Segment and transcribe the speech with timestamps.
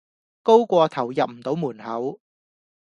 [0.41, 2.19] 高過頭入唔到門口